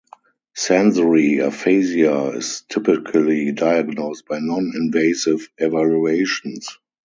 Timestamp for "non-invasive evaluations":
4.39-6.69